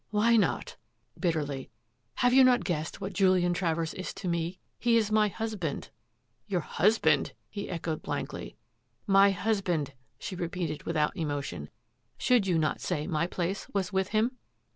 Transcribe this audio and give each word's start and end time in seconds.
"Why 0.09 0.35
not?" 0.35 0.77
bitterly." 1.19 1.69
Have 2.15 2.33
you 2.33 2.43
not 2.43 2.63
guessed 2.63 2.99
what 2.99 3.13
Julian 3.13 3.53
Travers 3.53 3.93
is 3.93 4.15
to 4.15 4.27
me? 4.27 4.59
He 4.79 4.97
is 4.97 5.11
my 5.11 5.27
hus 5.27 5.53
band."" 5.53 5.91
Your 6.47 6.61
husband?" 6.61 7.33
he 7.51 7.69
echoed 7.69 8.01
blankly. 8.01 8.57
"My 9.05 9.29
husband," 9.29 9.93
she 10.17 10.35
repeated 10.35 10.85
without 10.85 11.15
emotion." 11.15 11.69
Should 12.17 12.47
you 12.47 12.57
not 12.57 12.81
say 12.81 13.05
my 13.05 13.27
place 13.27 13.67
was 13.75 13.93
with 13.93 14.07
him? 14.07 14.37